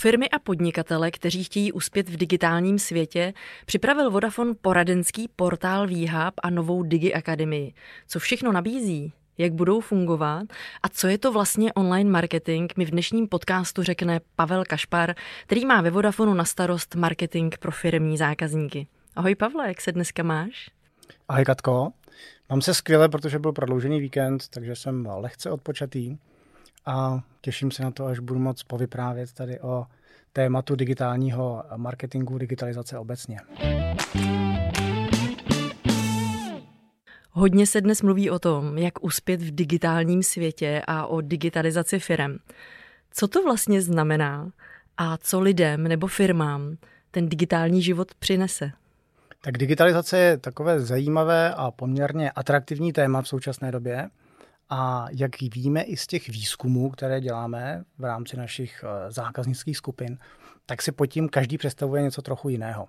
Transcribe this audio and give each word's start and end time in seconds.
Firmy 0.00 0.28
a 0.30 0.38
podnikatele, 0.38 1.10
kteří 1.10 1.44
chtějí 1.44 1.72
uspět 1.72 2.08
v 2.08 2.16
digitálním 2.16 2.78
světě, 2.78 3.32
připravil 3.66 4.10
Vodafone 4.10 4.54
poradenský 4.54 5.28
portál 5.36 5.86
VHub 5.86 6.34
a 6.42 6.50
novou 6.50 6.82
Digi 6.82 7.14
Akademii. 7.14 7.72
Co 8.08 8.18
všechno 8.18 8.52
nabízí? 8.52 9.12
jak 9.38 9.52
budou 9.52 9.80
fungovat 9.80 10.42
a 10.82 10.88
co 10.88 11.08
je 11.08 11.18
to 11.18 11.32
vlastně 11.32 11.72
online 11.72 12.10
marketing, 12.10 12.72
mi 12.76 12.84
v 12.84 12.90
dnešním 12.90 13.28
podcastu 13.28 13.82
řekne 13.82 14.20
Pavel 14.36 14.64
Kašpar, 14.64 15.14
který 15.46 15.66
má 15.66 15.80
ve 15.80 15.90
Vodafonu 15.90 16.34
na 16.34 16.44
starost 16.44 16.94
marketing 16.94 17.54
pro 17.60 17.72
firmní 17.72 18.16
zákazníky. 18.16 18.86
Ahoj 19.16 19.34
Pavle, 19.34 19.68
jak 19.68 19.80
se 19.80 19.92
dneska 19.92 20.22
máš? 20.22 20.70
Ahoj 21.28 21.44
Katko, 21.44 21.92
mám 22.50 22.62
se 22.62 22.74
skvěle, 22.74 23.08
protože 23.08 23.38
byl 23.38 23.52
prodloužený 23.52 24.00
víkend, 24.00 24.48
takže 24.48 24.76
jsem 24.76 25.08
lehce 25.16 25.50
odpočatý 25.50 26.16
a 26.86 27.20
těším 27.40 27.70
se 27.70 27.82
na 27.82 27.90
to, 27.90 28.06
až 28.06 28.18
budu 28.18 28.40
moc 28.40 28.62
povyprávět 28.62 29.32
tady 29.32 29.60
o 29.60 29.86
tématu 30.32 30.76
digitálního 30.76 31.64
marketingu, 31.76 32.38
digitalizace 32.38 32.98
obecně. 32.98 33.40
Hodně 37.30 37.66
se 37.66 37.80
dnes 37.80 38.02
mluví 38.02 38.30
o 38.30 38.38
tom, 38.38 38.78
jak 38.78 39.04
uspět 39.04 39.42
v 39.42 39.54
digitálním 39.54 40.22
světě 40.22 40.82
a 40.86 41.06
o 41.06 41.20
digitalizaci 41.20 41.98
firm. 41.98 42.36
Co 43.10 43.28
to 43.28 43.42
vlastně 43.42 43.82
znamená 43.82 44.50
a 44.96 45.16
co 45.16 45.40
lidem 45.40 45.82
nebo 45.82 46.06
firmám 46.06 46.76
ten 47.10 47.28
digitální 47.28 47.82
život 47.82 48.14
přinese? 48.14 48.72
Tak 49.40 49.58
digitalizace 49.58 50.18
je 50.18 50.36
takové 50.36 50.80
zajímavé 50.80 51.54
a 51.54 51.70
poměrně 51.70 52.30
atraktivní 52.30 52.92
téma 52.92 53.22
v 53.22 53.28
současné 53.28 53.72
době. 53.72 54.08
A 54.70 55.06
jak 55.10 55.30
víme 55.40 55.82
i 55.82 55.96
z 55.96 56.06
těch 56.06 56.28
výzkumů, 56.28 56.90
které 56.90 57.20
děláme 57.20 57.84
v 57.98 58.04
rámci 58.04 58.36
našich 58.36 58.84
eh, 58.84 59.10
zákaznických 59.10 59.76
skupin, 59.76 60.18
tak 60.66 60.82
si 60.82 60.92
pod 60.92 61.06
tím 61.06 61.28
každý 61.28 61.58
představuje 61.58 62.02
něco 62.02 62.22
trochu 62.22 62.48
jiného. 62.48 62.88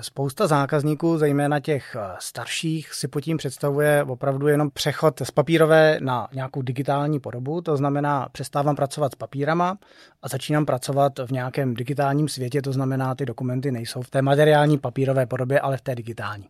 Spousta 0.00 0.46
zákazníků, 0.46 1.18
zejména 1.18 1.60
těch 1.60 1.96
eh, 1.98 2.16
starších, 2.18 2.94
si 2.94 3.08
pod 3.08 3.20
tím 3.20 3.36
představuje 3.36 4.04
opravdu 4.04 4.48
jenom 4.48 4.70
přechod 4.70 5.20
z 5.24 5.30
papírové 5.30 5.98
na 6.00 6.28
nějakou 6.32 6.62
digitální 6.62 7.20
podobu. 7.20 7.60
To 7.60 7.76
znamená, 7.76 8.28
přestávám 8.32 8.76
pracovat 8.76 9.12
s 9.12 9.14
papírama 9.14 9.78
a 10.22 10.28
začínám 10.28 10.66
pracovat 10.66 11.12
v 11.26 11.30
nějakém 11.30 11.74
digitálním 11.74 12.28
světě. 12.28 12.62
To 12.62 12.72
znamená, 12.72 13.14
ty 13.14 13.26
dokumenty 13.26 13.72
nejsou 13.72 14.02
v 14.02 14.10
té 14.10 14.22
materiální 14.22 14.78
papírové 14.78 15.26
podobě, 15.26 15.60
ale 15.60 15.76
v 15.76 15.80
té 15.80 15.94
digitální. 15.94 16.48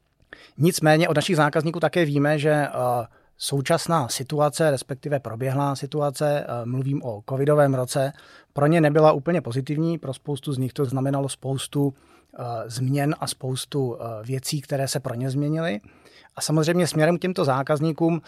Nicméně 0.59 1.09
od 1.09 1.17
našich 1.17 1.37
zákazníků 1.37 1.81
také 1.81 2.05
víme, 2.05 2.39
že 2.39 2.51
eh, 2.51 2.71
současná 3.39 4.09
situace, 4.09 4.71
respektive 4.71 5.21
proběhlá 5.21 5.77
situace, 5.77 6.47
eh, 6.49 6.67
mluvím 6.67 7.03
o 7.03 7.23
covidovém 7.29 7.75
roce, 7.75 8.13
pro 8.53 8.67
ně 8.67 8.81
nebyla 8.81 9.13
úplně 9.13 9.41
pozitivní, 9.41 9.99
pro 9.99 10.15
spoustu 10.15 10.53
z 10.53 10.59
nich 10.59 10.73
to 10.73 10.85
znamenalo 10.85 11.29
spoustu 11.29 11.95
Eh, 12.39 12.71
změn 12.71 13.15
a 13.21 13.27
spoustu 13.27 13.97
eh, 14.01 14.27
věcí, 14.27 14.61
které 14.61 14.89
se 14.89 15.01
pro 15.01 15.15
ně 15.15 15.31
změnily. 15.31 15.81
A 16.37 16.41
samozřejmě 16.41 16.87
směrem 16.87 17.19
k 17.19 17.21
těmto 17.21 17.45
zákazníkům 17.45 18.23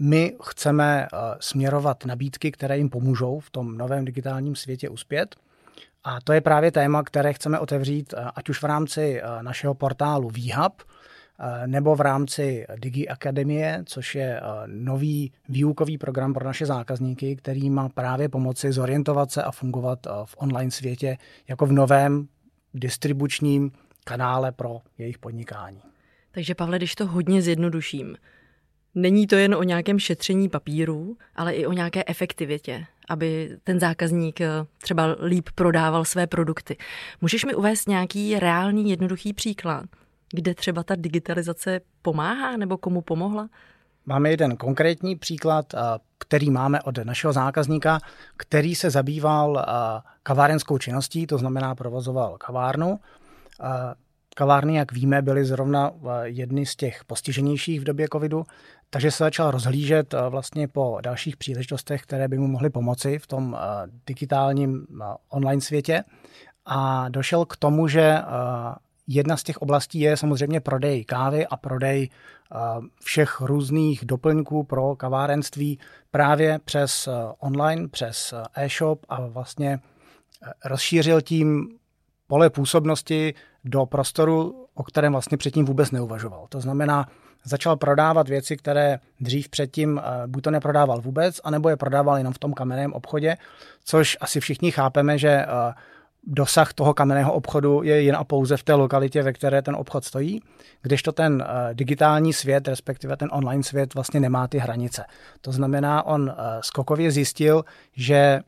my 0.00 0.36
chceme 0.42 1.08
směrovat 1.40 2.04
nabídky, 2.04 2.52
které 2.52 2.78
jim 2.78 2.90
pomůžou 2.90 3.40
v 3.40 3.50
tom 3.50 3.78
novém 3.78 4.04
digitálním 4.04 4.56
světě 4.56 4.88
uspět. 4.88 5.36
A 6.04 6.20
to 6.20 6.32
je 6.32 6.40
právě 6.40 6.72
téma, 6.72 7.02
které 7.02 7.32
chceme 7.32 7.58
otevřít, 7.58 8.14
ať 8.34 8.48
už 8.48 8.62
v 8.62 8.64
rámci 8.64 9.22
našeho 9.42 9.74
portálu 9.74 10.30
VHub, 10.30 10.82
nebo 11.66 11.96
v 11.96 12.00
rámci 12.00 12.66
Digi 12.76 13.08
Akademie, 13.08 13.82
což 13.86 14.14
je 14.14 14.40
nový 14.66 15.32
výukový 15.48 15.98
program 15.98 16.34
pro 16.34 16.44
naše 16.44 16.66
zákazníky, 16.66 17.36
který 17.36 17.70
má 17.70 17.88
právě 17.88 18.28
pomoci 18.28 18.72
zorientovat 18.72 19.30
se 19.30 19.42
a 19.42 19.50
fungovat 19.50 19.98
v 20.24 20.34
online 20.38 20.70
světě 20.70 21.16
jako 21.48 21.66
v 21.66 21.72
novém 21.72 22.28
distribučním 22.74 23.72
kanále 24.04 24.52
pro 24.52 24.80
jejich 24.98 25.18
podnikání. 25.18 25.80
Takže 26.30 26.54
Pavle, 26.54 26.78
když 26.78 26.94
to 26.94 27.06
hodně 27.06 27.42
zjednoduším, 27.42 28.16
není 28.94 29.26
to 29.26 29.36
jen 29.36 29.54
o 29.54 29.62
nějakém 29.62 29.98
šetření 29.98 30.48
papíru, 30.48 31.16
ale 31.34 31.52
i 31.52 31.66
o 31.66 31.72
nějaké 31.72 32.04
efektivitě, 32.06 32.86
aby 33.08 33.56
ten 33.64 33.80
zákazník 33.80 34.40
eh, 34.40 34.48
třeba 34.78 35.16
líp 35.22 35.48
prodával 35.54 36.04
své 36.04 36.26
produkty. 36.26 36.76
Můžeš 37.20 37.44
mi 37.44 37.54
uvést 37.54 37.88
nějaký 37.88 38.38
reálný, 38.38 38.90
jednoduchý 38.90 39.32
příklad, 39.32 39.84
kde 40.34 40.54
třeba 40.54 40.82
ta 40.82 40.94
digitalizace 40.94 41.80
pomáhá 42.02 42.56
nebo 42.56 42.76
komu 42.76 43.00
pomohla? 43.00 43.48
Máme 44.06 44.30
jeden 44.30 44.56
konkrétní 44.56 45.16
příklad, 45.16 45.74
který 46.18 46.50
máme 46.50 46.82
od 46.82 46.98
našeho 46.98 47.32
zákazníka, 47.32 47.98
který 48.36 48.74
se 48.74 48.90
zabýval 48.90 49.66
kavárenskou 50.22 50.78
činností, 50.78 51.26
to 51.26 51.38
znamená 51.38 51.74
provozoval 51.74 52.38
kavárnu. 52.38 53.00
Kavárny, 54.36 54.76
jak 54.76 54.92
víme, 54.92 55.22
byly 55.22 55.44
zrovna 55.44 55.90
jedny 56.22 56.66
z 56.66 56.76
těch 56.76 57.04
postiženějších 57.04 57.80
v 57.80 57.84
době 57.84 58.08
covidu, 58.12 58.46
takže 58.90 59.10
se 59.10 59.24
začal 59.24 59.50
rozhlížet 59.50 60.14
vlastně 60.28 60.68
po 60.68 60.98
dalších 61.02 61.36
příležitostech, 61.36 62.02
které 62.02 62.28
by 62.28 62.38
mu 62.38 62.46
mohly 62.46 62.70
pomoci 62.70 63.18
v 63.18 63.26
tom 63.26 63.56
digitálním 64.06 64.86
online 65.28 65.60
světě. 65.60 66.04
A 66.66 67.08
došel 67.08 67.44
k 67.44 67.56
tomu, 67.56 67.88
že 67.88 68.18
Jedna 69.06 69.36
z 69.36 69.42
těch 69.42 69.56
oblastí 69.56 70.00
je 70.00 70.16
samozřejmě 70.16 70.60
prodej 70.60 71.04
kávy 71.04 71.46
a 71.46 71.56
prodej 71.56 72.08
eh, 72.08 72.56
všech 73.02 73.40
různých 73.40 74.04
doplňků 74.04 74.64
pro 74.64 74.96
kavárenství 74.96 75.78
právě 76.10 76.58
přes 76.64 77.08
eh, 77.08 77.12
online, 77.38 77.88
přes 77.88 78.32
eh, 78.32 78.64
e-shop 78.64 79.06
a 79.08 79.26
vlastně 79.26 79.78
rozšířil 80.64 81.20
tím 81.20 81.68
pole 82.26 82.50
působnosti 82.50 83.34
do 83.64 83.86
prostoru, 83.86 84.66
o 84.74 84.82
kterém 84.82 85.12
vlastně 85.12 85.36
předtím 85.36 85.64
vůbec 85.64 85.90
neuvažoval. 85.90 86.46
To 86.48 86.60
znamená, 86.60 87.08
začal 87.44 87.76
prodávat 87.76 88.28
věci, 88.28 88.56
které 88.56 88.98
dřív 89.20 89.48
předtím 89.48 90.00
buď 90.26 90.42
to 90.44 90.50
neprodával 90.50 91.00
vůbec, 91.00 91.40
anebo 91.44 91.68
je 91.68 91.76
prodával 91.76 92.18
jenom 92.18 92.32
v 92.32 92.38
tom 92.38 92.52
kamenném 92.52 92.92
obchodě, 92.92 93.36
což 93.84 94.16
asi 94.20 94.40
všichni 94.40 94.70
chápeme, 94.70 95.18
že 95.18 95.46
dosah 96.26 96.72
toho 96.72 96.94
kamenného 96.94 97.32
obchodu 97.32 97.82
je 97.82 98.02
jen 98.02 98.16
a 98.16 98.24
pouze 98.24 98.56
v 98.56 98.62
té 98.62 98.74
lokalitě, 98.74 99.22
ve 99.22 99.32
které 99.32 99.62
ten 99.62 99.76
obchod 99.76 100.04
stojí, 100.04 100.42
kdežto 100.82 101.12
ten 101.12 101.34
uh, 101.34 101.74
digitální 101.74 102.32
svět, 102.32 102.68
respektive 102.68 103.16
ten 103.16 103.28
online 103.32 103.62
svět 103.62 103.94
vlastně 103.94 104.20
nemá 104.20 104.48
ty 104.48 104.58
hranice. 104.58 105.04
To 105.40 105.52
znamená, 105.52 106.06
on 106.06 106.22
uh, 106.22 106.30
skokově 106.60 107.10
zjistil, 107.10 107.64
že 107.96 108.40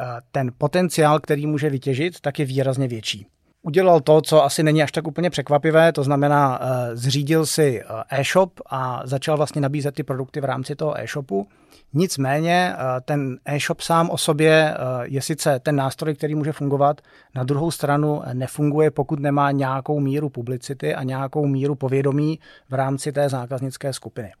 uh, 0.00 0.06
ten 0.32 0.50
potenciál, 0.58 1.20
který 1.20 1.46
může 1.46 1.70
vytěžit, 1.70 2.20
tak 2.20 2.38
je 2.38 2.44
výrazně 2.44 2.88
větší. 2.88 3.26
Udělal 3.62 4.00
to, 4.00 4.20
co 4.20 4.44
asi 4.44 4.62
není 4.62 4.82
až 4.82 4.92
tak 4.92 5.06
úplně 5.06 5.30
překvapivé, 5.30 5.92
to 5.92 6.04
znamená, 6.04 6.60
zřídil 6.92 7.46
si 7.46 7.82
e-shop 8.10 8.60
a 8.66 9.02
začal 9.04 9.36
vlastně 9.36 9.60
nabízet 9.60 9.94
ty 9.94 10.02
produkty 10.02 10.40
v 10.40 10.44
rámci 10.44 10.76
toho 10.76 11.00
e-shopu 11.00 11.46
Nicméně 11.94 12.74
eh, 12.74 13.00
ten 13.00 13.38
e-shop 13.44 13.80
sám 13.80 14.10
o 14.10 14.18
sobě 14.18 14.74
eh, 14.74 14.76
je 15.04 15.22
sice 15.22 15.60
ten 15.60 15.76
nástroj, 15.76 16.14
který 16.14 16.34
může 16.34 16.52
fungovat, 16.52 17.00
na 17.34 17.44
druhou 17.44 17.70
stranu 17.70 18.22
nefunguje, 18.32 18.90
pokud 18.90 19.20
nemá 19.20 19.50
nějakou 19.50 20.00
míru 20.00 20.28
publicity 20.28 20.94
a 20.94 21.02
nějakou 21.02 21.46
míru 21.46 21.74
povědomí 21.74 22.38
v 22.68 22.74
rámci 22.74 23.12
té 23.12 23.28
zákaznické 23.28 23.92
skupiny. 23.92 24.32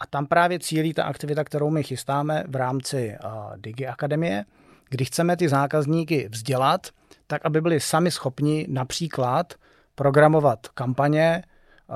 A 0.00 0.06
tam 0.06 0.26
právě 0.26 0.58
cílí 0.58 0.94
ta 0.94 1.04
aktivita, 1.04 1.44
kterou 1.44 1.70
my 1.70 1.82
chystáme 1.82 2.44
v 2.48 2.56
rámci 2.56 3.10
eh, 3.10 3.28
Digi 3.56 3.86
Akademie, 3.86 4.44
kdy 4.88 5.04
chceme 5.04 5.36
ty 5.36 5.48
zákazníky 5.48 6.28
vzdělat, 6.32 6.86
tak 7.32 7.46
aby 7.46 7.60
byli 7.60 7.80
sami 7.80 8.10
schopni 8.10 8.66
například 8.70 9.54
programovat 9.94 10.68
kampaně, 10.68 11.42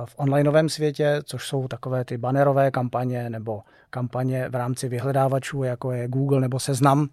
v 0.04 0.14
onlineovém 0.16 0.68
světě, 0.68 1.20
což 1.24 1.48
jsou 1.48 1.68
takové 1.68 2.04
ty 2.04 2.18
bannerové 2.18 2.70
kampaně 2.70 3.30
nebo 3.30 3.62
kampaně 3.90 4.48
v 4.48 4.54
rámci 4.54 4.88
vyhledávačů, 4.88 5.62
jako 5.62 5.92
je 5.92 6.08
Google 6.08 6.40
nebo 6.40 6.60
Seznam, 6.60 7.08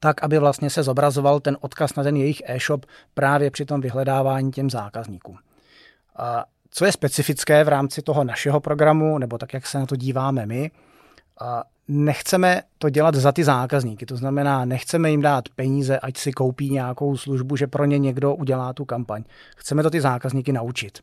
tak, 0.00 0.24
aby 0.24 0.38
vlastně 0.38 0.70
se 0.70 0.82
zobrazoval 0.82 1.40
ten 1.40 1.56
odkaz 1.60 1.94
na 1.94 2.02
ten 2.02 2.16
jejich 2.16 2.42
e-shop 2.44 2.86
právě 3.14 3.50
při 3.50 3.64
tom 3.64 3.80
vyhledávání 3.80 4.52
těm 4.52 4.70
zákazníkům. 4.70 5.38
A 6.16 6.44
co 6.70 6.84
je 6.84 6.92
specifické 6.92 7.64
v 7.64 7.68
rámci 7.68 8.02
toho 8.02 8.24
našeho 8.24 8.60
programu, 8.60 9.18
nebo 9.18 9.38
tak, 9.38 9.54
jak 9.54 9.66
se 9.66 9.78
na 9.78 9.86
to 9.86 9.96
díváme 9.96 10.46
my, 10.46 10.70
nechceme 11.88 12.62
to 12.78 12.90
dělat 12.90 13.14
za 13.14 13.32
ty 13.32 13.44
zákazníky. 13.44 14.06
To 14.06 14.16
znamená, 14.16 14.64
nechceme 14.64 15.10
jim 15.10 15.22
dát 15.22 15.48
peníze, 15.56 15.98
ať 15.98 16.16
si 16.16 16.32
koupí 16.32 16.70
nějakou 16.70 17.16
službu, 17.16 17.56
že 17.56 17.66
pro 17.66 17.84
ně 17.84 17.98
někdo 17.98 18.34
udělá 18.34 18.72
tu 18.72 18.84
kampaň. 18.84 19.24
Chceme 19.56 19.82
to 19.82 19.90
ty 19.90 20.00
zákazníky 20.00 20.52
naučit. 20.52 20.98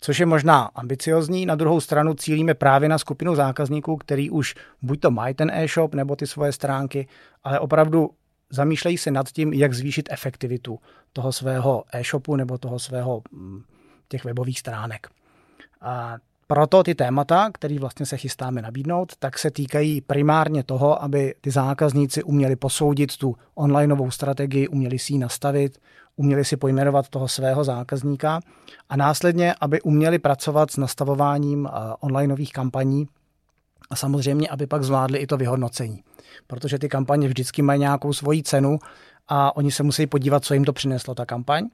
což 0.00 0.20
je 0.20 0.26
možná 0.26 0.70
ambiciozní. 0.74 1.46
Na 1.46 1.54
druhou 1.54 1.80
stranu 1.80 2.14
cílíme 2.14 2.54
právě 2.54 2.88
na 2.88 2.98
skupinu 2.98 3.34
zákazníků, 3.34 3.96
který 3.96 4.30
už 4.30 4.54
buď 4.82 5.00
to 5.00 5.10
mají 5.10 5.34
ten 5.34 5.50
e-shop 5.54 5.94
nebo 5.94 6.16
ty 6.16 6.26
svoje 6.26 6.52
stránky, 6.52 7.08
ale 7.44 7.60
opravdu 7.60 8.10
zamýšlejí 8.50 8.98
se 8.98 9.10
nad 9.10 9.28
tím, 9.30 9.52
jak 9.52 9.72
zvýšit 9.72 10.08
efektivitu 10.10 10.78
toho 11.12 11.32
svého 11.32 11.84
e-shopu 11.92 12.36
nebo 12.36 12.58
toho 12.58 12.78
svého 12.78 13.22
mm, 13.32 13.62
těch 14.08 14.24
webových 14.24 14.58
stránek. 14.58 15.08
A 15.80 16.16
proto 16.46 16.82
ty 16.82 16.94
témata, 16.94 17.50
které 17.52 17.78
vlastně 17.78 18.06
se 18.06 18.16
chystáme 18.16 18.62
nabídnout, 18.62 19.12
tak 19.18 19.38
se 19.38 19.50
týkají 19.50 20.00
primárně 20.00 20.62
toho, 20.62 21.02
aby 21.02 21.34
ty 21.40 21.50
zákazníci 21.50 22.22
uměli 22.22 22.56
posoudit 22.56 23.16
tu 23.16 23.36
onlineovou 23.54 24.10
strategii, 24.10 24.68
uměli 24.68 24.98
si 24.98 25.12
ji 25.12 25.18
nastavit, 25.18 25.78
uměli 26.16 26.44
si 26.44 26.56
pojmenovat 26.56 27.08
toho 27.08 27.28
svého 27.28 27.64
zákazníka 27.64 28.40
a 28.88 28.96
následně, 28.96 29.54
aby 29.60 29.80
uměli 29.80 30.18
pracovat 30.18 30.70
s 30.70 30.76
nastavováním 30.76 31.68
onlineových 32.00 32.52
kampaní 32.52 33.08
a 33.90 33.96
samozřejmě, 33.96 34.48
aby 34.48 34.66
pak 34.66 34.82
zvládli 34.82 35.18
i 35.18 35.26
to 35.26 35.36
vyhodnocení. 35.36 36.02
Protože 36.46 36.78
ty 36.78 36.88
kampaně 36.88 37.28
vždycky 37.28 37.62
mají 37.62 37.80
nějakou 37.80 38.12
svoji 38.12 38.42
cenu 38.42 38.78
a 39.28 39.56
oni 39.56 39.70
se 39.70 39.82
musí 39.82 40.06
podívat, 40.06 40.44
co 40.44 40.54
jim 40.54 40.64
to 40.64 40.72
přineslo, 40.72 41.14
ta 41.14 41.26
kampaň 41.26 41.68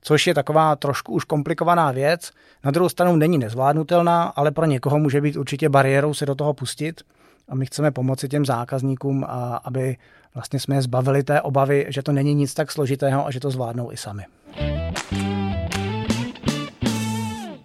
což 0.00 0.26
je 0.26 0.34
taková 0.34 0.76
trošku 0.76 1.12
už 1.12 1.24
komplikovaná 1.24 1.92
věc. 1.92 2.30
Na 2.64 2.70
druhou 2.70 2.88
stranu 2.88 3.16
není 3.16 3.38
nezvládnutelná, 3.38 4.22
ale 4.22 4.50
pro 4.50 4.66
někoho 4.66 4.98
může 4.98 5.20
být 5.20 5.36
určitě 5.36 5.68
bariérou 5.68 6.14
se 6.14 6.26
do 6.26 6.34
toho 6.34 6.54
pustit. 6.54 7.00
A 7.48 7.54
my 7.54 7.66
chceme 7.66 7.90
pomoci 7.90 8.28
těm 8.28 8.46
zákazníkům, 8.46 9.24
a 9.24 9.56
aby 9.56 9.96
vlastně 10.34 10.60
jsme 10.60 10.74
je 10.74 10.82
zbavili 10.82 11.22
té 11.22 11.40
obavy, 11.40 11.86
že 11.88 12.02
to 12.02 12.12
není 12.12 12.34
nic 12.34 12.54
tak 12.54 12.70
složitého 12.72 13.26
a 13.26 13.30
že 13.30 13.40
to 13.40 13.50
zvládnou 13.50 13.92
i 13.92 13.96
sami. 13.96 14.22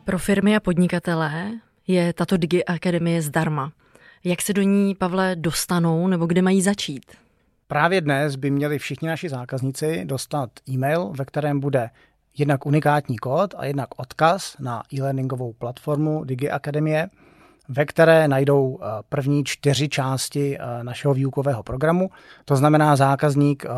Pro 0.06 0.20
firmy 0.20 0.56
a 0.56 0.60
podnikatele 0.60 1.52
je 1.88 2.14
tato 2.14 2.38
Digi 2.38 2.66
Akademie 2.66 3.22
zdarma. 3.22 3.72
Jak 4.24 4.42
se 4.42 4.54
do 4.54 4.62
ní, 4.62 4.96
Pavle, 4.96 5.36
dostanou 5.36 6.08
nebo 6.08 6.26
kde 6.26 6.42
mají 6.42 6.62
začít? 6.62 7.06
Právě 7.68 8.02
dnes 8.02 8.36
by 8.36 8.52
měli 8.52 8.80
všichni 8.80 9.08
naši 9.08 9.30
zákazníci 9.30 10.06
dostat 10.06 10.50
e-mail, 10.70 11.14
ve 11.18 11.26
kterém 11.26 11.60
bude 11.60 11.90
jednak 12.38 12.66
unikátní 12.66 13.18
kód 13.18 13.54
a 13.58 13.66
jednak 13.66 13.90
odkaz 13.98 14.56
na 14.60 14.84
e-learningovou 14.94 15.54
platformu 15.54 16.24
Digi 16.24 16.50
Akademie, 16.50 17.10
ve 17.70 17.86
které 17.86 18.28
najdou 18.28 18.80
eh, 18.82 18.88
první 19.10 19.44
čtyři 19.44 19.90
části 19.90 20.58
eh, 20.58 20.84
našeho 20.84 21.14
výukového 21.14 21.64
programu. 21.64 22.10
To 22.46 22.56
znamená, 22.56 22.96
zákazník 22.96 23.66
eh, 23.66 23.70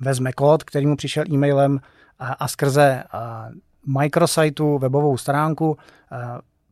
vezme 0.00 0.32
kód, 0.32 0.64
který 0.64 0.86
mu 0.86 0.96
přišel 0.96 1.24
e-mailem 1.30 1.80
a 2.18 2.48
skrze 2.48 3.04
micrositeu, 3.86 4.78
webovou 4.78 5.16
stránku, 5.16 5.76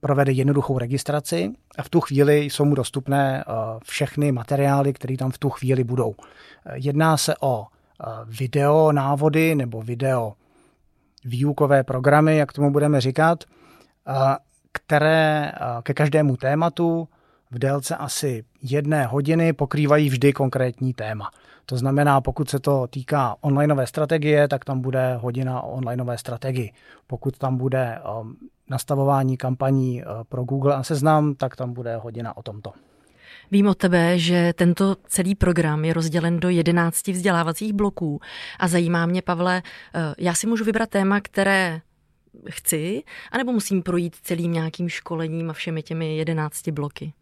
provede 0.01 0.33
jednoduchou 0.33 0.79
registraci 0.79 1.53
a 1.79 1.83
v 1.83 1.89
tu 1.89 2.01
chvíli 2.01 2.39
jsou 2.39 2.65
mu 2.65 2.75
dostupné 2.75 3.45
všechny 3.85 4.33
materiály, 4.33 4.93
které 4.93 5.17
tam 5.17 5.31
v 5.31 5.39
tu 5.39 5.51
chvíli 5.51 5.85
budou. 5.85 6.15
Jedná 6.75 7.17
se 7.17 7.35
o 7.41 7.67
video 8.27 8.93
návody 8.93 9.55
nebo 9.55 9.83
video 9.83 10.33
výukové 11.25 11.85
programy, 11.85 12.37
jak 12.37 12.53
tomu 12.53 12.71
budeme 12.71 13.01
říkat, 13.01 13.45
které 14.73 15.53
ke 15.83 15.95
každému 15.95 16.37
tématu 16.37 17.09
v 17.51 17.59
délce 17.59 17.97
asi 17.97 18.45
jedné 18.63 19.07
hodiny 19.07 19.53
pokrývají 19.53 20.09
vždy 20.09 20.33
konkrétní 20.33 20.95
téma. 20.95 21.31
To 21.67 21.77
znamená, 21.77 22.21
pokud 22.21 22.51
se 22.51 22.59
to 22.59 22.87
týká 22.87 23.37
onlineové 23.41 23.87
strategie, 23.87 24.49
tak 24.49 24.65
tam 24.65 24.81
bude 24.81 25.17
hodina 25.17 25.63
o 25.63 25.71
onlineové 25.71 26.19
strategii. 26.19 26.73
Pokud 27.07 27.39
tam 27.39 27.57
bude 27.57 27.99
um, 28.21 28.37
nastavování 28.71 29.37
kampaní 29.37 30.03
uh, 30.03 30.25
pro 30.29 30.45
Google 30.45 30.75
a 30.75 30.83
seznam, 30.83 31.35
tak 31.35 31.57
tam 31.57 31.73
bude 31.73 31.97
hodina 31.97 32.37
o 32.37 32.43
tomto. 32.43 32.73
Vím 33.51 33.67
od 33.67 33.79
tebe, 33.79 34.19
že 34.19 34.53
tento 34.57 34.97
celý 35.07 35.35
program 35.35 35.85
je 35.85 35.93
rozdělen 35.95 36.41
do 36.41 36.49
11 36.49 37.09
vzdělávacích 37.09 37.73
bloků 37.73 38.21
a 38.59 38.69
zajímá 38.69 39.07
mě, 39.07 39.23
Pavle, 39.23 39.63
eh, 39.95 40.15
já 40.19 40.35
si 40.35 40.47
můžu 40.47 40.65
vybrat 40.65 40.91
téma, 40.91 41.21
které 41.21 41.81
chci, 42.51 43.03
anebo 43.33 43.53
musím 43.53 43.83
projít 43.83 44.17
celým 44.23 44.53
nějakým 44.53 44.89
školením 44.89 45.51
a 45.51 45.53
všemi 45.53 45.83
těmi 45.83 46.17
11 46.17 46.71
bloky? 46.71 47.13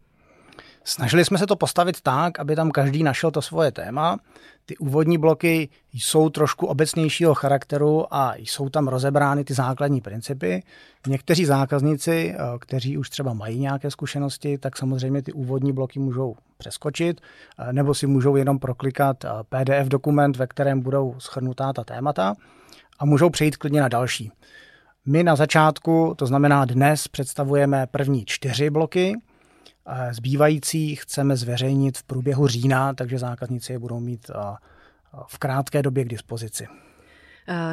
Snažili 0.85 1.25
jsme 1.25 1.37
se 1.37 1.47
to 1.47 1.55
postavit 1.55 2.01
tak, 2.01 2.39
aby 2.39 2.55
tam 2.55 2.71
každý 2.71 3.03
našel 3.03 3.31
to 3.31 3.41
svoje 3.41 3.71
téma. 3.71 4.17
Ty 4.65 4.77
úvodní 4.77 5.17
bloky 5.17 5.69
jsou 5.93 6.29
trošku 6.29 6.65
obecnějšího 6.65 7.33
charakteru 7.33 8.13
a 8.13 8.33
jsou 8.35 8.69
tam 8.69 8.87
rozebrány 8.87 9.43
ty 9.43 9.53
základní 9.53 10.01
principy. 10.01 10.63
Někteří 11.07 11.45
zákazníci, 11.45 12.35
eh, 12.35 12.37
kteří 12.59 12.97
už 12.97 13.09
třeba 13.09 13.33
mají 13.33 13.59
nějaké 13.59 13.91
zkušenosti, 13.91 14.57
tak 14.57 14.77
samozřejmě 14.77 15.21
ty 15.21 15.33
úvodní 15.33 15.73
bloky 15.73 15.99
můžou 15.99 16.35
přeskočit, 16.57 17.21
eh, 17.59 17.73
nebo 17.73 17.93
si 17.93 18.07
můžou 18.07 18.35
jenom 18.35 18.59
proklikat 18.59 19.25
eh, 19.25 19.29
PDF 19.49 19.87
dokument, 19.87 20.37
ve 20.37 20.47
kterém 20.47 20.81
budou 20.81 21.15
schrnutá 21.19 21.73
ta 21.73 21.83
témata 21.83 22.35
a 22.99 23.05
můžou 23.05 23.29
přejít 23.29 23.57
klidně 23.57 23.81
na 23.81 23.87
další. 23.87 24.31
My 25.05 25.23
na 25.23 25.35
začátku, 25.35 26.13
to 26.17 26.25
znamená 26.25 26.65
dnes, 26.65 27.07
představujeme 27.07 27.87
první 27.91 28.25
čtyři 28.25 28.69
bloky, 28.69 29.15
Zbývající 30.11 30.95
chceme 30.95 31.35
zveřejnit 31.35 31.97
v 31.97 32.03
průběhu 32.03 32.47
října, 32.47 32.93
takže 32.93 33.17
zákazníci 33.17 33.71
je 33.73 33.79
budou 33.79 33.99
mít 33.99 34.31
v 35.27 35.37
krátké 35.37 35.81
době 35.81 36.05
k 36.05 36.09
dispozici. 36.09 36.67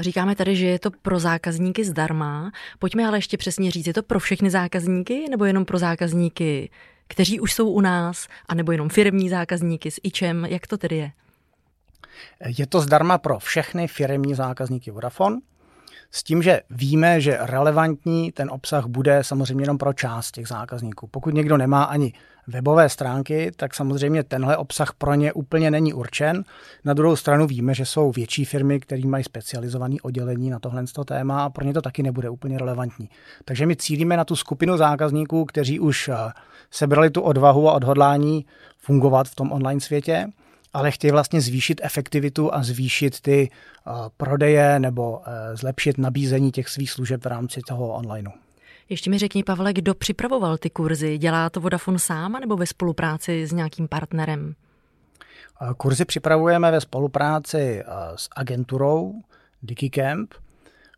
Říkáme 0.00 0.36
tady, 0.36 0.56
že 0.56 0.66
je 0.66 0.78
to 0.78 0.90
pro 0.90 1.18
zákazníky 1.18 1.84
zdarma. 1.84 2.52
Pojďme 2.78 3.06
ale 3.06 3.18
ještě 3.18 3.36
přesně 3.36 3.70
říct, 3.70 3.86
je 3.86 3.94
to 3.94 4.02
pro 4.02 4.20
všechny 4.20 4.50
zákazníky 4.50 5.26
nebo 5.30 5.44
jenom 5.44 5.64
pro 5.64 5.78
zákazníky, 5.78 6.70
kteří 7.08 7.40
už 7.40 7.52
jsou 7.52 7.70
u 7.70 7.80
nás, 7.80 8.28
anebo 8.48 8.72
jenom 8.72 8.88
firmní 8.88 9.28
zákazníky 9.28 9.90
s 9.90 10.00
ičem? 10.02 10.44
Jak 10.44 10.66
to 10.66 10.78
tedy 10.78 10.96
je? 10.96 11.12
Je 12.58 12.66
to 12.66 12.80
zdarma 12.80 13.18
pro 13.18 13.38
všechny 13.38 13.88
firmní 13.88 14.34
zákazníky 14.34 14.90
Vodafone. 14.90 15.36
S 16.10 16.22
tím, 16.22 16.42
že 16.42 16.60
víme, 16.70 17.20
že 17.20 17.38
relevantní 17.40 18.32
ten 18.32 18.50
obsah 18.50 18.86
bude 18.86 19.24
samozřejmě 19.24 19.62
jenom 19.62 19.78
pro 19.78 19.92
část 19.92 20.30
těch 20.30 20.48
zákazníků. 20.48 21.06
Pokud 21.06 21.34
někdo 21.34 21.56
nemá 21.56 21.84
ani 21.84 22.12
webové 22.46 22.88
stránky, 22.88 23.52
tak 23.56 23.74
samozřejmě 23.74 24.22
tenhle 24.22 24.56
obsah 24.56 24.92
pro 24.92 25.14
ně 25.14 25.32
úplně 25.32 25.70
není 25.70 25.92
určen. 25.92 26.44
Na 26.84 26.94
druhou 26.94 27.16
stranu 27.16 27.46
víme, 27.46 27.74
že 27.74 27.86
jsou 27.86 28.12
větší 28.12 28.44
firmy, 28.44 28.80
které 28.80 29.02
mají 29.06 29.24
specializované 29.24 29.96
oddělení 30.02 30.50
na 30.50 30.58
tohle 30.58 30.84
téma 31.04 31.44
a 31.44 31.50
pro 31.50 31.64
ně 31.64 31.72
to 31.72 31.82
taky 31.82 32.02
nebude 32.02 32.30
úplně 32.30 32.58
relevantní. 32.58 33.08
Takže 33.44 33.66
my 33.66 33.76
cílíme 33.76 34.16
na 34.16 34.24
tu 34.24 34.36
skupinu 34.36 34.76
zákazníků, 34.76 35.44
kteří 35.44 35.80
už 35.80 36.08
eh, 36.08 36.14
sebrali 36.70 37.10
tu 37.10 37.20
odvahu 37.20 37.68
a 37.68 37.72
odhodlání 37.72 38.46
fungovat 38.78 39.28
v 39.28 39.34
tom 39.34 39.52
online 39.52 39.80
světě 39.80 40.26
ale 40.72 40.90
chtějí 40.90 41.10
vlastně 41.10 41.40
zvýšit 41.40 41.80
efektivitu 41.84 42.54
a 42.54 42.62
zvýšit 42.62 43.20
ty 43.20 43.50
uh, 43.86 43.92
prodeje 44.16 44.78
nebo 44.78 45.18
uh, 45.18 45.24
zlepšit 45.54 45.98
nabízení 45.98 46.52
těch 46.52 46.68
svých 46.68 46.90
služeb 46.90 47.24
v 47.24 47.26
rámci 47.26 47.60
toho 47.68 47.88
onlineu. 47.88 48.30
Ještě 48.88 49.10
mi 49.10 49.18
řekni, 49.18 49.44
Pavle, 49.44 49.72
kdo 49.72 49.94
připravoval 49.94 50.58
ty 50.58 50.70
kurzy? 50.70 51.18
Dělá 51.18 51.50
to 51.50 51.60
Vodafone 51.60 51.98
sám 51.98 52.32
nebo 52.32 52.56
ve 52.56 52.66
spolupráci 52.66 53.46
s 53.46 53.52
nějakým 53.52 53.88
partnerem? 53.88 54.54
Kurzy 55.76 56.04
připravujeme 56.04 56.70
ve 56.70 56.80
spolupráci 56.80 57.84
s 58.16 58.28
agenturou 58.36 59.14
DigiCamp, 59.62 60.34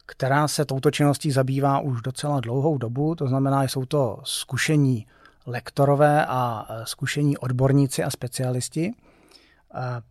která 0.07 0.49
se 0.49 0.65
touto 0.65 0.91
činností 0.91 1.31
zabývá 1.31 1.81
už 1.81 2.03
docela 2.03 2.41
dlouhou 2.41 2.79
dobu. 2.79 3.15
To 3.15 3.29
znamená, 3.29 3.63
že 3.63 3.69
jsou 3.69 3.85
to 3.85 4.19
zkušení 4.25 5.07
lektorové 5.47 6.27
a 6.27 6.67
zkušení 6.85 7.39
odborníci 7.39 8.05
a 8.05 8.11
specialisti. 8.11 8.93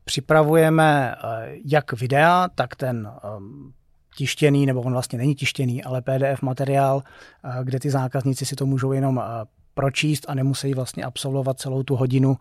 Připravujeme 0.03 1.15
eh, 1.15 1.55
jak 1.65 1.93
videa, 1.93 2.47
tak 2.55 2.75
ten 2.75 3.11
ehm, 3.23 3.73
tištěný, 4.17 4.65
nebo 4.65 4.81
on 4.81 4.93
vlastně 4.93 5.17
není 5.17 5.35
tištěný, 5.35 5.83
ale 5.83 6.01
PDF 6.01 6.41
materiál, 6.41 7.03
eh, 7.43 7.63
kde 7.63 7.79
ty 7.79 7.89
zákazníci 7.89 8.45
si 8.45 8.55
to 8.55 8.65
můžou 8.65 8.91
jenom 8.91 9.19
eh, 9.19 9.45
pročíst 9.73 10.25
a 10.29 10.33
nemusí 10.33 10.73
vlastně 10.73 11.03
absolvovat 11.03 11.59
celou 11.59 11.83
tu 11.83 11.95
hodinu 11.95 12.37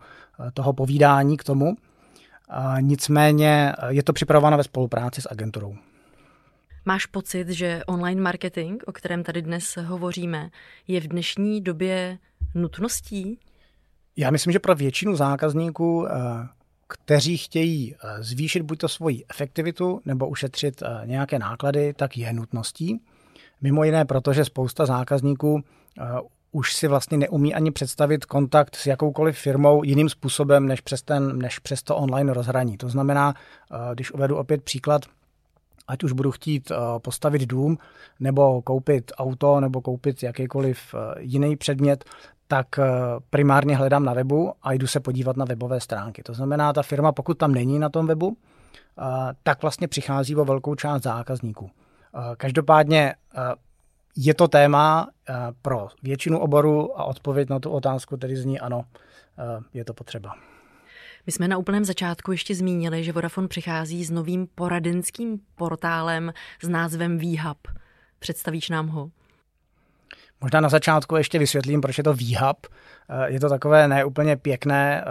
toho 0.53 0.73
povídání 0.73 1.37
k 1.37 1.43
tomu. 1.43 1.75
Nicméně 2.79 3.73
je 3.87 4.03
to 4.03 4.13
připravováno 4.13 4.57
ve 4.57 4.63
spolupráci 4.63 5.21
s 5.21 5.31
agenturou. 5.31 5.75
Máš 6.85 7.05
pocit, 7.05 7.49
že 7.49 7.81
online 7.87 8.21
marketing, 8.21 8.83
o 8.85 8.91
kterém 8.91 9.23
tady 9.23 9.41
dnes 9.41 9.77
hovoříme, 9.77 10.49
je 10.87 11.01
v 11.01 11.07
dnešní 11.07 11.61
době 11.61 12.17
nutností? 12.55 13.39
Já 14.17 14.31
myslím, 14.31 14.53
že 14.53 14.59
pro 14.59 14.75
většinu 14.75 15.15
zákazníků 15.15 16.07
kteří 16.91 17.37
chtějí 17.37 17.95
eh, 17.95 18.23
zvýšit 18.23 18.61
buď 18.61 18.79
to 18.79 18.89
svoji 18.89 19.25
efektivitu 19.29 20.01
nebo 20.05 20.27
ušetřit 20.27 20.81
eh, 20.81 21.07
nějaké 21.07 21.39
náklady, 21.39 21.93
tak 21.93 22.17
je 22.17 22.33
nutností. 22.33 23.01
Mimo 23.61 23.83
jiné, 23.83 24.05
protože 24.05 24.45
spousta 24.45 24.85
zákazníků 24.85 25.63
eh, 25.99 26.03
už 26.51 26.73
si 26.73 26.87
vlastně 26.87 27.17
neumí 27.17 27.53
ani 27.53 27.71
představit 27.71 28.25
kontakt 28.25 28.75
s 28.75 28.85
jakoukoliv 28.85 29.37
firmou 29.37 29.83
jiným 29.83 30.09
způsobem 30.09 30.67
než 30.67 30.81
přes, 30.81 31.01
ten, 31.01 31.37
než 31.37 31.59
přes 31.59 31.83
to 31.83 31.95
online 31.95 32.33
rozhraní. 32.33 32.77
To 32.77 32.89
znamená, 32.89 33.33
když 33.93 34.11
uvedu 34.11 34.37
opět 34.37 34.63
příklad, 34.63 35.01
ať 35.87 36.03
už 36.03 36.11
budu 36.11 36.31
chtít 36.31 36.71
postavit 36.97 37.41
dům, 37.41 37.77
nebo 38.19 38.61
koupit 38.61 39.11
auto, 39.17 39.59
nebo 39.59 39.81
koupit 39.81 40.23
jakýkoliv 40.23 40.95
jiný 41.19 41.55
předmět, 41.55 42.05
tak 42.51 42.67
primárně 43.29 43.77
hledám 43.77 44.05
na 44.05 44.13
webu 44.13 44.53
a 44.61 44.73
jdu 44.73 44.87
se 44.87 44.99
podívat 44.99 45.37
na 45.37 45.45
webové 45.45 45.79
stránky. 45.79 46.23
To 46.23 46.33
znamená, 46.33 46.73
ta 46.73 46.83
firma, 46.83 47.11
pokud 47.11 47.37
tam 47.37 47.51
není 47.51 47.79
na 47.79 47.89
tom 47.89 48.07
webu, 48.07 48.37
tak 49.43 49.61
vlastně 49.61 49.87
přichází 49.87 50.35
o 50.35 50.45
velkou 50.45 50.75
část 50.75 51.03
zákazníků. 51.03 51.69
Každopádně 52.37 53.15
je 54.15 54.33
to 54.33 54.47
téma 54.47 55.09
pro 55.61 55.87
většinu 56.03 56.39
oboru 56.39 56.99
a 56.99 57.03
odpověď 57.03 57.49
na 57.49 57.59
tu 57.59 57.69
otázku 57.69 58.17
tedy 58.17 58.35
zní 58.35 58.59
ano, 58.59 58.85
je 59.73 59.85
to 59.85 59.93
potřeba. 59.93 60.35
My 61.25 61.31
jsme 61.31 61.47
na 61.47 61.57
úplném 61.57 61.85
začátku 61.85 62.31
ještě 62.31 62.55
zmínili, 62.55 63.03
že 63.03 63.11
Vodafone 63.11 63.47
přichází 63.47 64.05
s 64.05 64.11
novým 64.11 64.47
poradenským 64.55 65.39
portálem 65.55 66.33
s 66.63 66.67
názvem 66.67 67.17
VHub. 67.17 67.57
Představíš 68.19 68.69
nám 68.69 68.87
ho? 68.87 69.09
Možná 70.41 70.61
na 70.61 70.69
začátku 70.69 71.15
ještě 71.15 71.39
vysvětlím, 71.39 71.81
proč 71.81 71.97
je 71.97 72.03
to 72.03 72.13
VHub. 72.13 72.67
Je 73.25 73.39
to 73.39 73.49
takové 73.49 73.87
neúplně 73.87 74.37
pěkné 74.37 75.03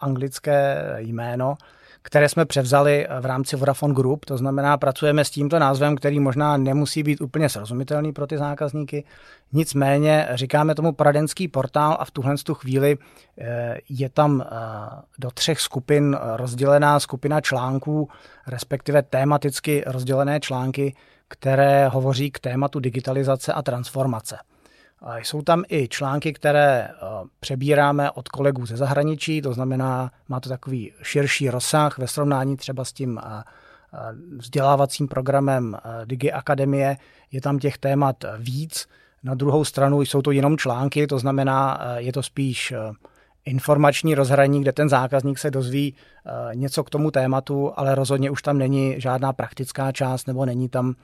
anglické 0.00 0.84
jméno, 0.98 1.54
které 2.02 2.28
jsme 2.28 2.44
převzali 2.44 3.06
v 3.20 3.26
rámci 3.26 3.56
Vodafone 3.56 3.94
Group. 3.94 4.24
To 4.24 4.36
znamená, 4.38 4.76
pracujeme 4.76 5.24
s 5.24 5.30
tímto 5.30 5.58
názvem, 5.58 5.96
který 5.96 6.20
možná 6.20 6.56
nemusí 6.56 7.02
být 7.02 7.20
úplně 7.20 7.48
srozumitelný 7.48 8.12
pro 8.12 8.26
ty 8.26 8.38
zákazníky. 8.38 9.04
Nicméně 9.52 10.28
říkáme 10.34 10.74
tomu 10.74 10.92
poradenský 10.92 11.48
portál 11.48 11.96
a 12.00 12.04
v 12.04 12.10
tuhle 12.10 12.34
tu 12.44 12.54
chvíli 12.54 12.98
eh, 13.40 13.78
je 13.88 14.08
tam 14.08 14.44
eh, 14.46 14.54
do 15.18 15.30
třech 15.30 15.60
skupin 15.60 16.16
rozdělená 16.36 17.00
skupina 17.00 17.40
článků, 17.40 18.08
respektive 18.46 19.02
tematicky 19.02 19.82
rozdělené 19.86 20.40
články, 20.40 20.94
které 21.28 21.88
hovoří 21.88 22.30
k 22.30 22.38
tématu 22.38 22.80
digitalizace 22.80 23.52
a 23.52 23.62
transformace. 23.62 24.36
Jsou 25.22 25.42
tam 25.42 25.64
i 25.68 25.88
články, 25.88 26.32
které 26.32 26.88
eh, 26.88 26.94
přebíráme 27.40 28.10
od 28.10 28.28
kolegů 28.28 28.66
ze 28.66 28.76
zahraničí, 28.76 29.42
to 29.42 29.52
znamená, 29.52 30.10
má 30.28 30.40
to 30.40 30.48
takový 30.48 30.92
širší 31.02 31.50
rozsah 31.50 31.98
ve 31.98 32.08
srovnání 32.08 32.56
třeba 32.56 32.84
s 32.84 32.92
tím 32.92 33.20
eh, 33.24 33.42
eh, 33.94 33.98
vzdělávacím 34.36 35.08
programem 35.08 35.76
Digi 36.04 36.32
Akademie. 36.32 36.96
Je 37.32 37.40
tam 37.40 37.58
těch 37.58 37.78
témat 37.78 38.24
víc. 38.38 38.88
Na 39.22 39.34
druhou 39.34 39.64
stranu 39.64 40.02
jsou 40.02 40.22
to 40.22 40.30
jenom 40.30 40.58
články, 40.58 41.06
to 41.06 41.18
znamená, 41.18 41.80
je 41.96 42.12
to 42.12 42.22
spíš 42.22 42.74
informační 43.44 44.14
rozhraní, 44.14 44.60
kde 44.60 44.72
ten 44.72 44.88
zákazník 44.88 45.38
se 45.38 45.50
dozví 45.50 45.94
něco 46.54 46.84
k 46.84 46.90
tomu 46.90 47.10
tématu, 47.10 47.72
ale 47.76 47.94
rozhodně 47.94 48.30
už 48.30 48.42
tam 48.42 48.58
není 48.58 49.00
žádná 49.00 49.32
praktická 49.32 49.92
část 49.92 50.26
nebo 50.26 50.46
není 50.46 50.68
tam 50.68 50.94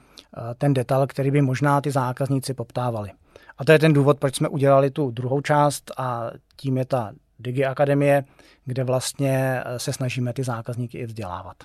ten 0.57 0.73
detail, 0.73 1.07
který 1.07 1.31
by 1.31 1.41
možná 1.41 1.81
ty 1.81 1.91
zákazníci 1.91 2.53
poptávali. 2.53 3.11
A 3.57 3.65
to 3.65 3.71
je 3.71 3.79
ten 3.79 3.93
důvod, 3.93 4.19
proč 4.19 4.35
jsme 4.35 4.49
udělali 4.49 4.91
tu 4.91 5.11
druhou 5.11 5.41
část 5.41 5.91
a 5.97 6.31
tím 6.55 6.77
je 6.77 6.85
ta 6.85 7.11
Digi 7.39 7.65
Akademie, 7.65 8.23
kde 8.65 8.83
vlastně 8.83 9.61
eh, 9.65 9.79
se 9.79 9.93
snažíme 9.93 10.33
ty 10.33 10.43
zákazníky 10.43 10.97
i 10.97 11.05
vzdělávat. 11.05 11.55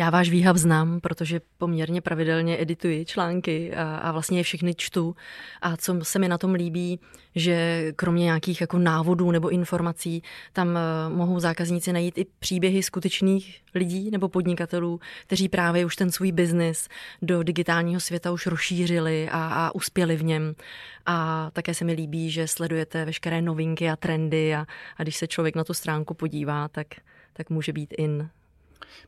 Já 0.00 0.10
váš 0.10 0.30
výhab 0.30 0.56
znám, 0.56 1.00
protože 1.00 1.40
poměrně 1.58 2.00
pravidelně 2.00 2.60
edituji 2.60 3.04
články 3.04 3.74
a, 3.74 3.96
a 3.96 4.12
vlastně 4.12 4.38
je 4.38 4.44
všechny 4.44 4.74
čtu. 4.74 5.16
A 5.62 5.76
co 5.76 5.98
se 6.02 6.18
mi 6.18 6.28
na 6.28 6.38
tom 6.38 6.54
líbí, 6.54 7.00
že 7.34 7.84
kromě 7.96 8.24
nějakých 8.24 8.60
jako 8.60 8.78
návodů 8.78 9.30
nebo 9.30 9.48
informací, 9.48 10.22
tam 10.52 10.76
eh, 10.76 10.80
mohou 11.08 11.40
zákazníci 11.40 11.92
najít 11.92 12.18
i 12.18 12.26
příběhy 12.38 12.82
skutečných 12.82 13.62
lidí 13.74 14.10
nebo 14.10 14.28
podnikatelů, 14.28 15.00
kteří 15.26 15.48
právě 15.48 15.84
už 15.84 15.96
ten 15.96 16.10
svůj 16.10 16.32
biznis 16.32 16.88
do 17.22 17.42
digitálního 17.42 18.00
světa 18.00 18.32
už 18.32 18.46
rozšířili 18.46 19.28
a, 19.32 19.46
a 19.46 19.74
uspěli 19.74 20.16
v 20.16 20.24
něm. 20.24 20.54
A 21.06 21.50
také 21.52 21.74
se 21.74 21.84
mi 21.84 21.92
líbí, 21.92 22.30
že 22.30 22.48
sledujete 22.48 23.04
veškeré 23.04 23.42
novinky 23.42 23.90
a 23.90 23.96
trendy 23.96 24.54
a, 24.54 24.66
a 24.96 25.02
když 25.02 25.16
se 25.16 25.26
člověk 25.26 25.56
na 25.56 25.64
tu 25.64 25.74
stránku 25.74 26.14
podívá, 26.14 26.68
tak, 26.68 26.86
tak 27.32 27.50
může 27.50 27.72
být 27.72 27.94
in 27.98 28.30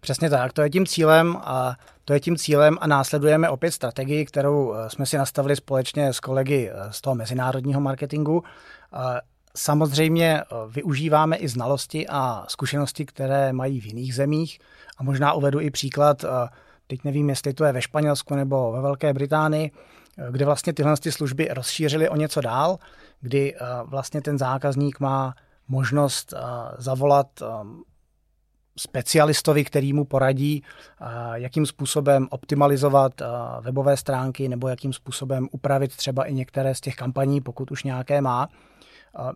Přesně 0.00 0.31
tak, 0.31 0.52
to 0.52 0.62
je 0.62 0.71
tím 0.71 0.87
cílem 0.87 1.37
a 1.41 1.76
to 2.05 2.12
je 2.12 2.21
tím 2.21 2.37
cílem 2.37 2.79
a 2.81 2.87
následujeme 2.87 3.50
opět 3.50 3.71
strategii, 3.71 4.25
kterou 4.25 4.75
eh, 4.75 4.91
jsme 4.91 5.07
si 5.07 5.19
nastavili 5.19 5.57
společně 5.57 6.12
s 6.12 6.21
kolegy 6.21 6.71
eh, 6.73 6.93
z 6.93 7.00
toho 7.00 7.14
mezinárodního 7.14 7.81
marketingu. 7.81 8.43
Samozřejmě 9.57 10.41
eh, 10.41 10.45
využíváme 10.69 11.37
i 11.37 11.49
znalosti 11.49 12.07
a 12.09 12.45
zkušenosti, 12.49 13.07
které 13.07 13.52
mají 13.52 13.81
v 13.81 13.87
jiných 13.87 14.14
zemích 14.14 14.59
a 14.99 15.02
možná 15.02 15.33
uvedu 15.33 15.61
i 15.61 15.71
příklad, 15.71 16.25
teď 16.87 17.05
nevím, 17.05 17.29
jestli 17.29 17.55
to 17.55 17.64
je 17.64 17.73
ve 17.73 17.83
Španělsku 17.83 18.35
nebo 18.35 18.73
ve 18.73 18.81
Velké 18.81 19.14
Británii, 19.14 19.71
kde 20.31 20.45
vlastně 20.45 20.73
tyhle 20.73 20.97
služby 21.11 21.49
rozšířily 21.50 22.09
o 22.09 22.17
něco 22.17 22.41
dál, 22.41 22.79
kdy 23.21 23.55
vlastně 23.85 24.23
ten 24.23 24.38
zákazník 24.38 25.00
má 25.00 25.35
možnost 25.69 26.35
zavolat 26.79 27.26
specialistovi, 28.76 29.64
který 29.64 29.93
mu 29.93 30.05
poradí, 30.05 30.62
jakým 31.35 31.67
způsobem 31.67 32.26
optimalizovat 32.31 33.12
webové 33.61 33.97
stránky 33.97 34.49
nebo 34.49 34.69
jakým 34.69 34.93
způsobem 34.93 35.49
upravit 35.52 35.97
třeba 35.97 36.25
i 36.25 36.35
některé 36.35 36.75
z 36.75 36.81
těch 36.81 36.95
kampaní, 36.95 37.41
pokud 37.41 37.71
už 37.71 37.85
nějaké 37.85 38.21
má. 38.21 38.49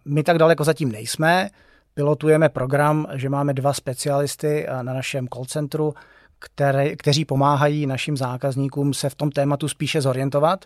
My 0.05 0.23
tak 0.23 0.38
daleko 0.38 0.64
zatím 0.64 0.93
nejsme. 0.93 1.50
Pilotujeme 1.95 2.49
program, 2.49 3.07
že 3.14 3.28
máme 3.28 3.55
dva 3.55 3.73
specialisty 3.73 4.66
na 4.83 4.93
našem 4.93 5.28
call 5.28 5.45
centru, 5.45 5.95
které, 6.38 6.97
kteří 6.97 7.25
pomáhají 7.25 7.87
našim 7.87 8.16
zákazníkům 8.16 8.95
se 8.95 9.11
v 9.11 9.14
tom 9.14 9.31
tématu 9.31 9.69
spíše 9.69 10.00
zorientovat 10.00 10.64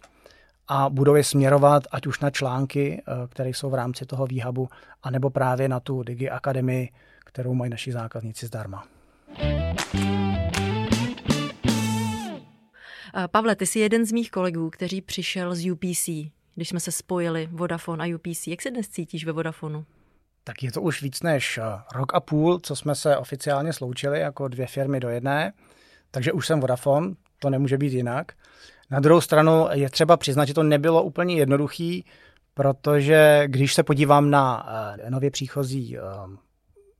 a 0.72 0.90
budou 0.90 1.14
je 1.14 1.24
směrovat 1.24 1.82
ať 1.90 2.06
už 2.06 2.20
na 2.20 2.30
články, 2.30 3.02
které 3.28 3.50
jsou 3.50 3.70
v 3.70 3.74
rámci 3.74 4.06
toho 4.06 4.26
výhabu, 4.26 4.68
anebo 5.02 5.30
právě 5.30 5.68
na 5.68 5.80
tu 5.80 6.02
Digi 6.02 6.30
Akademii, 6.30 6.88
kterou 7.24 7.54
mají 7.54 7.70
naši 7.70 7.92
zákazníci 7.92 8.46
zdarma. 8.46 8.86
Pavle, 13.30 13.56
ty 13.56 13.66
jsi 13.66 13.78
jeden 13.78 14.06
z 14.06 14.12
mých 14.12 14.30
kolegů, 14.30 14.70
kteří 14.70 15.00
přišel 15.00 15.54
z 15.54 15.70
UPC, 15.70 16.08
když 16.54 16.68
jsme 16.68 16.80
se 16.80 16.92
spojili 16.92 17.48
Vodafone 17.52 18.04
a 18.04 18.14
UPC. 18.14 18.46
Jak 18.46 18.62
se 18.62 18.70
dnes 18.70 18.88
cítíš 18.88 19.24
ve 19.24 19.32
Vodafonu? 19.32 19.84
Tak 20.44 20.62
je 20.62 20.72
to 20.72 20.82
už 20.82 21.02
víc 21.02 21.22
než 21.22 21.58
eh, 21.58 21.62
rok 21.94 22.14
a 22.14 22.20
půl, 22.20 22.58
co 22.58 22.76
jsme 22.76 22.94
se 22.94 23.16
oficiálně 23.16 23.72
sloučili 23.72 24.20
jako 24.20 24.48
dvě 24.48 24.66
firmy 24.66 25.00
do 25.00 25.08
jedné, 25.08 25.52
takže 26.10 26.32
už 26.32 26.46
jsem 26.46 26.60
Vodafone, 26.60 27.14
to 27.38 27.50
nemůže 27.50 27.78
být 27.78 27.92
jinak. 27.92 28.32
Na 28.90 29.00
druhou 29.00 29.20
stranu 29.20 29.66
je 29.73 29.90
třeba 29.90 30.16
přiznat, 30.16 30.44
že 30.44 30.54
to 30.54 30.62
nebylo 30.62 31.02
úplně 31.02 31.35
jednoduchý, 31.35 32.04
protože 32.54 33.42
když 33.47 33.75
se 33.75 33.82
podívám 33.82 34.30
na 34.30 34.66
eh, 34.99 35.11
nově 35.11 35.30
příchozí 35.30 35.99
eh, 35.99 36.00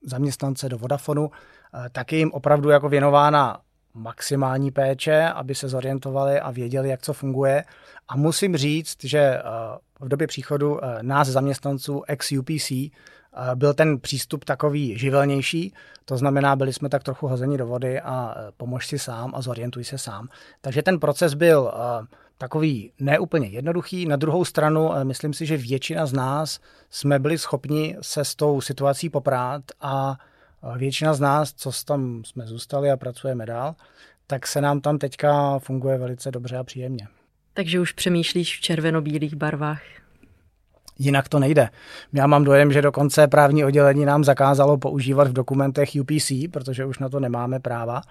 zaměstnance 0.02 0.68
do 0.68 0.78
Vodafonu, 0.78 1.30
eh, 1.30 1.88
tak 1.92 2.12
je 2.12 2.18
jim 2.18 2.32
opravdu 2.32 2.68
jako 2.68 2.88
věnována 2.88 3.61
maximální 3.94 4.70
péče, 4.70 5.28
aby 5.28 5.54
se 5.54 5.68
zorientovali 5.68 6.40
a 6.40 6.50
věděli, 6.50 6.88
jak 6.88 7.02
co 7.02 7.12
funguje. 7.12 7.64
A 8.09 8.16
musím 8.16 8.56
říct, 8.56 9.04
že 9.04 9.42
v 10.00 10.09
době 10.09 10.26
příchodu 10.26 10.78
nás 11.02 11.28
zaměstnanců 11.28 12.02
ex-UPC 12.09 12.73
byl 13.54 13.75
ten 13.75 13.99
přístup 13.99 14.44
takový 14.44 14.99
živelnější, 14.99 15.75
to 16.04 16.16
znamená, 16.16 16.56
byli 16.56 16.72
jsme 16.72 16.88
tak 16.88 17.02
trochu 17.02 17.26
hozeni 17.26 17.58
do 17.58 17.66
vody 17.66 18.00
a 18.00 18.34
pomož 18.56 18.87
si 18.87 18.99
sám 18.99 19.32
a 19.34 19.42
zorientuj 19.42 19.84
se 19.84 19.99
sám. 19.99 20.28
Takže 20.60 20.82
ten 20.82 21.00
proces 21.00 21.34
byl 21.34 21.72
takový 22.40 22.92
neúplně 22.99 23.49
jednoduchý. 23.49 24.06
Na 24.06 24.16
druhou 24.16 24.44
stranu, 24.44 24.94
eh, 24.94 25.04
myslím 25.04 25.32
si, 25.32 25.46
že 25.46 25.56
většina 25.56 26.06
z 26.06 26.12
nás 26.12 26.60
jsme 26.90 27.18
byli 27.18 27.38
schopni 27.38 27.96
se 28.00 28.25
s 28.25 28.34
tou 28.34 28.60
situací 28.60 29.10
poprát 29.10 29.62
a 29.80 30.16
eh, 30.75 30.78
většina 30.78 31.14
z 31.14 31.20
nás, 31.20 31.52
co 31.52 31.70
tam 31.84 32.25
jsme 32.25 32.46
zůstali 32.46 32.90
a 32.90 32.96
pracujeme 32.96 33.46
dál, 33.46 33.75
tak 34.26 34.46
se 34.46 34.60
nám 34.60 34.80
tam 34.80 34.99
teďka 34.99 35.58
funguje 35.58 35.99
velice 35.99 36.30
dobře 36.30 36.56
a 36.56 36.64
příjemně. 36.64 37.08
Takže 37.54 37.80
už 37.80 37.92
přemýšlíš 37.92 38.58
v 38.58 38.60
červeno-bílých 38.60 39.34
barvách. 39.34 39.82
Jinak 41.02 41.28
to 41.28 41.38
nejde. 41.38 41.69
Já 42.12 42.26
mám 42.26 42.45
dojem, 42.45 42.73
že 42.73 42.83
dokonce 42.83 43.28
právní 43.28 43.64
oddělení 43.64 44.04
nám 44.04 44.25
zakázalo 44.25 44.78
používat 44.78 45.28
v 45.28 45.33
dokumentech 45.33 45.90
UPC, 46.00 46.33
protože 46.52 46.85
už 46.85 46.99
na 46.99 47.09
to 47.09 47.21
nemáme 47.21 47.61
práva. 47.61 48.02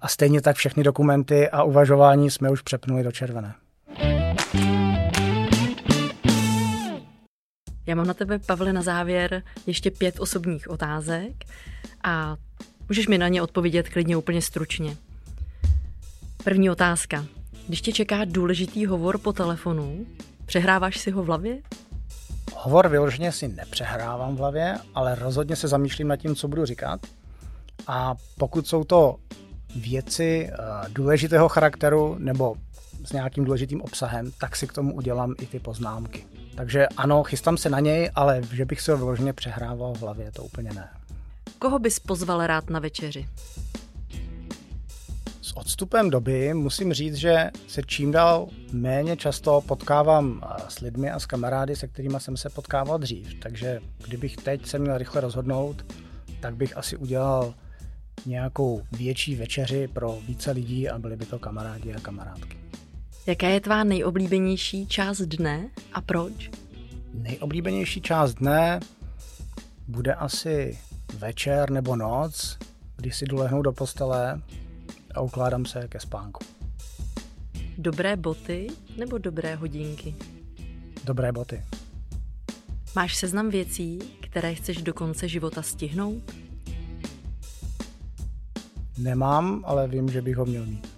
A 0.00 0.08
stejně 0.08 0.40
tak 0.40 0.56
všechny 0.56 0.82
dokumenty 0.82 1.48
a 1.48 1.62
uvažování 1.62 2.30
jsme 2.30 2.50
už 2.50 2.62
přepnuli 2.62 3.02
do 3.02 3.12
červené. 3.12 3.54
Já 7.86 7.94
mám 7.94 8.06
na 8.06 8.14
tebe, 8.14 8.38
Pavle, 8.38 8.72
na 8.72 8.82
závěr 8.82 9.42
ještě 9.66 9.90
pět 9.90 10.20
osobních 10.20 10.70
otázek 10.70 11.32
a 12.04 12.36
můžeš 12.88 13.08
mi 13.08 13.18
na 13.18 13.28
ně 13.28 13.42
odpovědět 13.42 13.88
klidně 13.88 14.16
úplně 14.16 14.42
stručně. 14.42 14.96
První 16.44 16.70
otázka. 16.70 17.24
Když 17.68 17.80
tě 17.80 17.92
čeká 17.92 18.24
důležitý 18.24 18.86
hovor 18.86 19.18
po 19.18 19.32
telefonu, 19.32 20.06
přehráváš 20.46 20.98
si 20.98 21.10
ho 21.10 21.22
v 21.22 21.26
hlavě? 21.26 21.58
Hovor 22.54 22.88
vyloženě 22.88 23.32
si 23.32 23.48
nepřehrávám 23.48 24.36
v 24.36 24.38
hlavě, 24.38 24.76
ale 24.94 25.14
rozhodně 25.14 25.56
se 25.56 25.68
zamýšlím 25.68 26.08
nad 26.08 26.16
tím, 26.16 26.36
co 26.36 26.48
budu 26.48 26.64
říkat. 26.64 27.00
A 27.86 28.14
pokud 28.38 28.66
jsou 28.66 28.84
to 28.84 29.16
věci 29.76 30.50
eh, 30.52 30.56
důležitého 30.88 31.48
charakteru 31.48 32.16
nebo 32.18 32.54
s 33.04 33.12
nějakým 33.12 33.44
důležitým 33.44 33.82
obsahem, 33.82 34.30
tak 34.40 34.56
si 34.56 34.66
k 34.66 34.72
tomu 34.72 34.94
udělám 34.94 35.34
i 35.40 35.46
ty 35.46 35.58
poznámky. 35.58 36.26
Takže 36.54 36.86
ano, 36.96 37.22
chystám 37.22 37.56
se 37.56 37.70
na 37.70 37.80
něj, 37.80 38.10
ale 38.14 38.40
že 38.52 38.64
bych 38.64 38.80
se 38.80 38.92
ho 38.92 38.98
vyloženě 38.98 39.32
přehrával 39.32 39.94
v 39.94 40.00
hlavě, 40.00 40.32
to 40.32 40.42
úplně 40.42 40.70
ne. 40.72 40.88
Koho 41.58 41.78
bys 41.78 41.98
pozval 41.98 42.46
rád 42.46 42.70
na 42.70 42.80
večeři? 42.80 43.28
S 45.48 45.56
odstupem 45.56 46.10
doby 46.10 46.54
musím 46.54 46.92
říct, 46.92 47.14
že 47.14 47.50
se 47.66 47.82
čím 47.86 48.12
dál 48.12 48.48
méně 48.72 49.16
často 49.16 49.60
potkávám 49.60 50.42
eh, 50.42 50.62
s 50.68 50.80
lidmi 50.80 51.10
a 51.10 51.18
s 51.18 51.26
kamarády, 51.26 51.76
se 51.76 51.88
kterými 51.88 52.20
jsem 52.20 52.36
se 52.36 52.50
potkával 52.50 52.98
dřív. 52.98 53.34
Takže 53.34 53.80
kdybych 54.04 54.36
teď 54.36 54.66
se 54.66 54.78
měl 54.78 54.98
rychle 54.98 55.20
rozhodnout, 55.20 55.94
tak 56.40 56.56
bych 56.56 56.76
asi 56.76 56.96
udělal 56.96 57.54
nějakou 58.26 58.82
větší 58.92 59.36
večeři 59.36 59.88
pro 59.88 60.18
více 60.26 60.50
lidí 60.50 60.88
a 60.88 60.98
byli 60.98 61.16
by 61.16 61.26
to 61.26 61.38
kamarádi 61.38 61.94
a 61.94 62.00
kamarádky. 62.00 62.58
Jaká 63.26 63.48
je 63.48 63.60
tvá 63.60 63.84
nejoblíbenější 63.84 64.86
část 64.86 65.20
dne 65.20 65.68
a 65.92 66.00
proč? 66.00 66.50
Nejoblíbenější 67.14 68.00
část 68.00 68.34
dne 68.34 68.80
bude 69.86 70.14
asi 70.14 70.78
večer 71.18 71.70
nebo 71.70 71.96
noc, 71.96 72.58
kdy 72.96 73.10
si 73.10 73.24
dolehnu 73.24 73.62
do 73.62 73.72
postele 73.72 74.40
a 75.14 75.20
ukládám 75.20 75.66
se 75.66 75.88
ke 75.88 76.00
spánku. 76.00 76.44
Dobré 77.78 78.16
boty 78.16 78.66
nebo 78.96 79.18
dobré 79.18 79.54
hodinky? 79.54 80.14
Dobré 81.04 81.32
boty. 81.32 81.62
Máš 82.96 83.16
seznam 83.16 83.50
věcí, 83.50 83.98
které 84.20 84.54
chceš 84.54 84.82
do 84.82 84.94
konce 84.94 85.28
života 85.28 85.62
stihnout? 85.62 86.22
Nemám, 88.98 89.64
ale 89.66 89.88
vím, 89.88 90.08
že 90.08 90.22
bych 90.22 90.36
ho 90.36 90.46
měl 90.46 90.66
mít. 90.66 90.88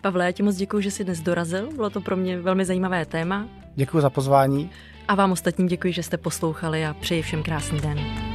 Pavle, 0.00 0.24
já 0.24 0.32
ti 0.32 0.42
moc 0.42 0.56
děkuji, 0.56 0.80
že 0.80 0.90
jsi 0.90 1.04
dnes 1.04 1.20
dorazil. 1.20 1.72
Bylo 1.72 1.90
to 1.90 2.00
pro 2.00 2.16
mě 2.16 2.40
velmi 2.40 2.64
zajímavé 2.64 3.06
téma. 3.06 3.48
Děkuji 3.74 4.00
za 4.00 4.10
pozvání. 4.10 4.70
A 5.08 5.14
vám 5.14 5.32
ostatním 5.32 5.66
děkuji, 5.66 5.92
že 5.92 6.02
jste 6.02 6.16
poslouchali 6.16 6.86
a 6.86 6.94
přeji 6.94 7.22
všem 7.22 7.42
krásný 7.42 7.80
den. 7.80 8.29